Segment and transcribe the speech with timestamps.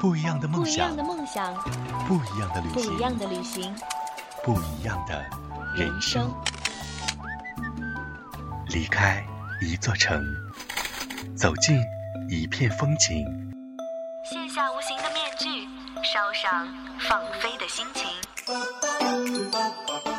[0.00, 0.96] 不一样的梦想，
[2.08, 3.76] 不一样的旅行，不一样的旅行，
[4.42, 5.22] 不一样的
[5.76, 6.32] 人生。
[8.68, 9.22] 离开
[9.60, 10.24] 一座城，
[11.36, 11.78] 走进
[12.30, 13.26] 一片风景。
[14.24, 15.68] 卸下无形的面具，
[16.02, 16.66] 烧上
[17.00, 18.08] 放飞的心情。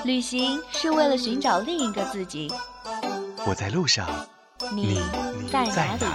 [0.06, 2.54] 旅行是为了寻找另一个自己。
[3.48, 4.08] 我在路上，
[4.76, 5.02] 你
[5.52, 6.06] 在哪里？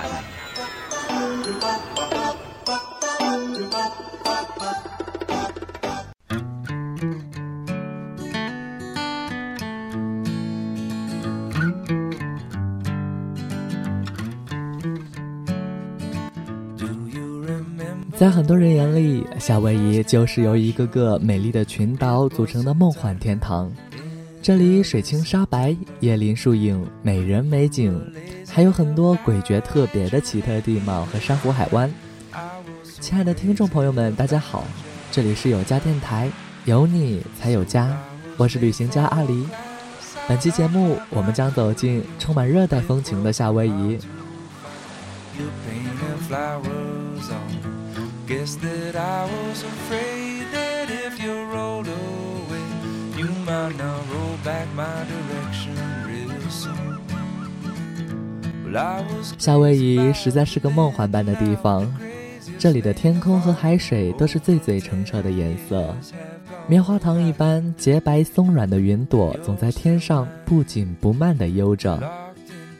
[18.17, 23.71] 在很多人眼里，夏威夷就是由一个个美丽的群岛组成的梦幻天堂。
[24.41, 28.01] 这里水清沙白，椰林树影，美人美景，
[28.49, 31.93] 还有很多诡谲特别的奇特地貌和珊瑚海湾。
[33.07, 34.65] 亲爱的听众朋友们，大家好，
[35.13, 36.29] 这里是有家电台，
[36.65, 37.97] 有你才有家，
[38.37, 39.47] 我是旅行家阿狸。
[40.27, 43.97] 本期节目，我们将走进充满热带风情的夏威夷。
[59.39, 61.87] 夏威夷实在是个梦幻般的地方，
[62.67, 65.95] 这里的天空和海水都是最最澄澈的颜色，
[66.67, 72.03] 棉花糖一般洁白松软的云朵总在天上不紧不慢地悠着，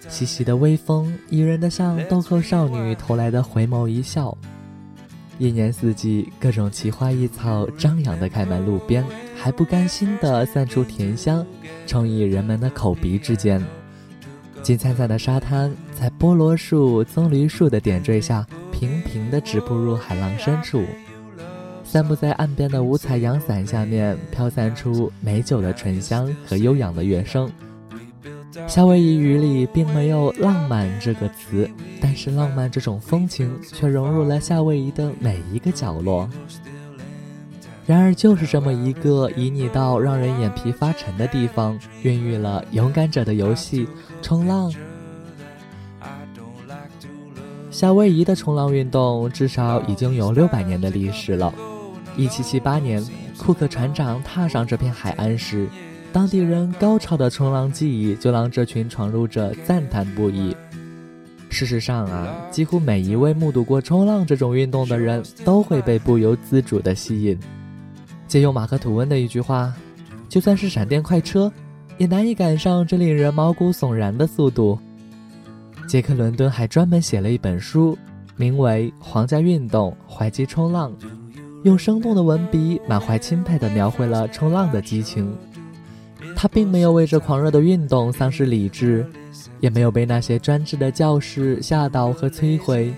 [0.09, 4.37] 细细的微风宜人的像豆蔻少女投来的回眸一笑，
[5.39, 9.05] 一年四季各种奇花异草张扬地开满路边。
[9.37, 11.47] 还不甘心地散出甜香，
[11.87, 13.65] 充溢人们的口鼻之间。
[14.65, 18.45] 金灿灿的沙滩，在菠萝树、棕榈树的点缀下，
[18.79, 20.85] 平平地直扑入海浪深处。
[21.83, 27.51] 散布在岸边的五彩阳伞下面，飘散出美酒的醇香和悠扬的乐声。
[28.67, 31.71] 夏威夷语里并没有“浪漫”这个词，
[32.03, 36.29] 但是浪漫这种风情却融入了夏威夷的每一个角落。
[37.87, 43.89] 然而，就是这么一个旖旎到让人眼皮发沉的地方，孕育了勇敢者的游戏——
[44.21, 44.71] 冲浪。
[47.77, 51.53] 夏威夷的冲浪运动至少已经有六百年的历史了。
[52.17, 53.05] 一七七八年，
[53.37, 55.69] 库克船长踏上这片海岸时，
[56.11, 60.57] 当地人高超的冲浪技艺就让这群闯入者赞叹不已。
[61.51, 67.39] 事实上啊，几乎每一位目睹过冲浪这种运动的人都会被不由自主地吸引。
[68.27, 69.71] 借用马克·吐温的一句话
[70.31, 71.53] ：“就算是闪电快车，
[71.99, 74.79] 也难以赶上这令人毛骨悚然的速度。”
[75.87, 77.97] 杰克·伦敦还专门写了一本书，
[78.35, 80.91] 名为《皇家运动：怀集冲浪》，
[81.63, 85.33] 用生动的文笔满怀钦佩地描绘了冲浪的激情。
[86.35, 89.07] 他并没有为这狂热的运动丧失理智，
[89.61, 92.93] 也没有被那些专制的教士吓倒和摧毁，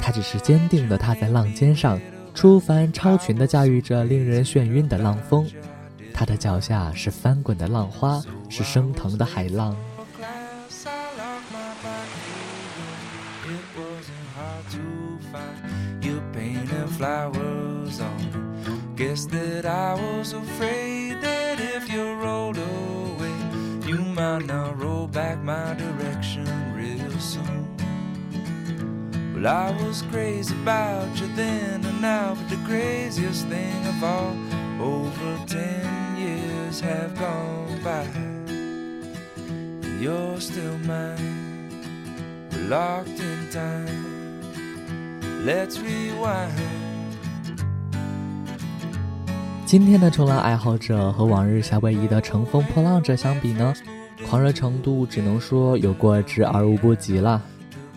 [0.00, 2.00] 他只是坚定地踏在浪尖上。
[2.34, 5.46] 出凡超群地驾驭着令人眩晕的浪峰，
[6.12, 9.74] 他的脚下是翻滚的浪花，是升腾的海浪。
[17.24, 18.92] I was on.
[18.96, 23.34] Guess that I was afraid that if you rolled away,
[23.88, 26.44] you might not roll back my direction
[26.76, 27.64] real soon.
[29.34, 34.36] Well, I was crazy about you then and now, but the craziest thing of all,
[34.82, 38.06] over ten years have gone by.
[39.38, 44.12] And you're still mine, we're locked in time.
[45.46, 46.73] Let's rewind.
[49.74, 53.74] 今天的冲浪爱好者和往日夏威夷的乘风破浪者相比呢，
[54.24, 57.42] 狂热程度只能说有过之而无不及了。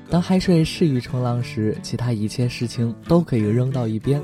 [0.10, 4.20] 当海水适宜冲浪时，其他一切事情都可以扔到一边，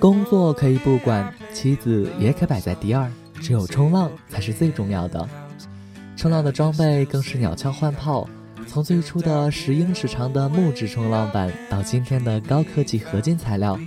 [0.00, 5.28] 工作可以不管，妻子也可摆在第二，只有冲浪才是最重要的。
[6.16, 8.28] 冲浪的装备更是鸟枪换炮，
[8.66, 13.78] 从最初的十英尺长的木质冲浪板，到今天的高科技合金材料，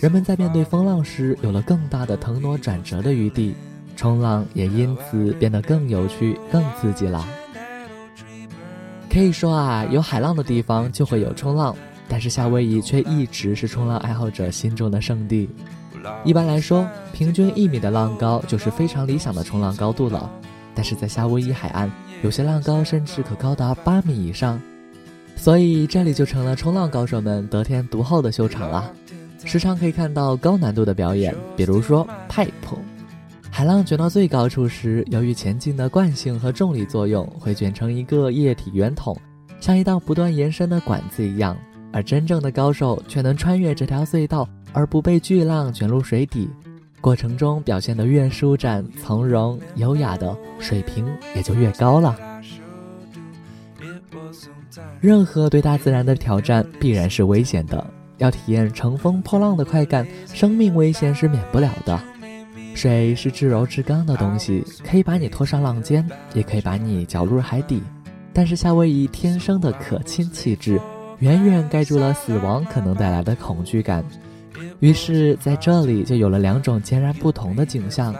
[0.00, 3.54] 人们在面对风浪时有了更大的腾挪转折的余地，
[3.96, 7.22] 冲浪也因此变得更有趣、更刺激了。
[9.12, 11.76] 可以说啊，有海浪的地方就会有冲浪，
[12.08, 15.50] 但是夏威夷却一直是冲浪爱好者心中的圣地。
[16.24, 20.30] 一般来说，平均一米的浪高就是非常理想的冲浪高度了。
[20.74, 21.92] 但是在夏威夷海岸，
[22.22, 24.58] 有些浪高甚至可高达八米以上，
[25.36, 28.90] 所以这里就成了冲浪高手们得天独厚的秀场了。
[29.44, 32.50] 时常可以看到高难度的表演，比如说 pipe。
[33.50, 39.16] 海浪卷到最高处时，由于前进的惯性和重力作用，会卷成一个液体圆筒，
[39.58, 41.56] 像一道不断延伸的管子一样。
[41.92, 46.48] 而真正的高手却能穿越这条隧道，而不被巨浪卷入水底。
[47.00, 51.04] 过程中表现得越舒展、从容、优雅的水平
[51.34, 52.16] 也就越高了。
[55.00, 57.84] 任何对大自然的挑战必然是危险的，
[58.20, 61.98] 要体验乘风破浪的快感，生命危险是免不了的。
[62.74, 67.82] 水是至柔至刚的东西，可以把你拖上浪尖，也可以把你搅入海底。
[68.32, 70.80] 但是夏威夷天生的可亲气质，
[71.18, 74.04] 远远盖住了死亡可能带来的恐惧感。
[74.78, 78.14] 于是，在这里就有了两种截然不同的景象：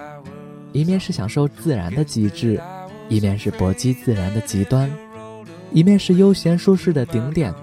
[0.72, 2.60] 一面是享受自然的极致，
[3.08, 4.88] 一面是搏击自然的极端；
[5.72, 7.54] 一面是悠闲舒适的顶点，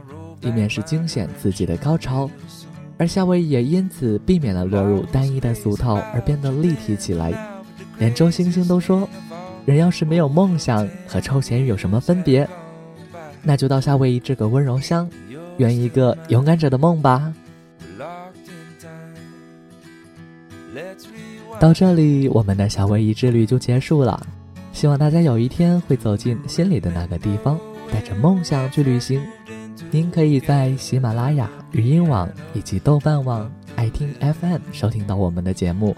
[0.41, 2.29] 一面是惊险刺激的高潮。
[2.97, 7.31] 而夏威夷也因此避免了落入单一的俗套，而变得立体起来。
[7.99, 9.07] 连周星星都说
[9.65, 12.47] ：“人要是没有梦想，和臭咸鱼有什么分别？”
[13.43, 15.07] 那就到夏威夷这个温柔乡，
[15.57, 17.31] 圆一个勇敢者的梦吧。
[21.59, 24.25] 到这里，我们的夏威夷之旅就结束了。
[24.73, 27.59] 希望大家有一天会走进心里的那个地方，
[27.91, 29.21] 带着梦想去旅行。
[29.91, 35.95] 您可以在喜马拉雅、语音网以及豆瓣网、爱听 FM 收听到我们的节目。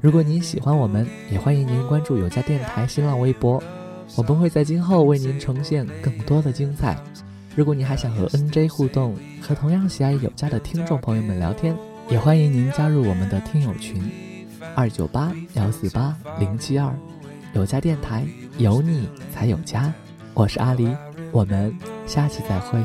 [0.00, 3.62] 如果您喜欢我们，也欢迎您关注有家电台新浪微博，
[4.16, 6.98] 我们会在今后为您呈现更多的精彩。
[7.54, 11.76] 如果你还想和 NJ 互动，和同样喜爱有家的听众朋友们聊天，
[12.08, 14.02] 也欢迎您加入我们的听友群：
[14.74, 16.92] 二九八幺四八零七二。
[17.52, 18.24] 有家电台，
[18.58, 19.92] 有你才有家。
[20.32, 20.96] 我是阿狸，
[21.32, 21.76] 我们
[22.09, 22.79] 下期再会。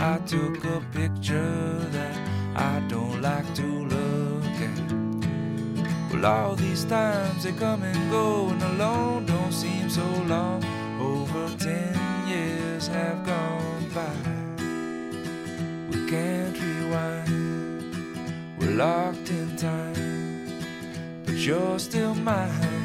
[0.00, 2.16] I took a picture that
[2.54, 4.92] I don't like to look at.
[6.12, 10.62] Well, all these times they come and go, and alone don't seem so long.
[11.00, 14.04] Over ten years have gone by.
[15.90, 17.94] We can't rewind,
[18.58, 20.46] we're locked in time,
[21.26, 22.81] but you're still mine.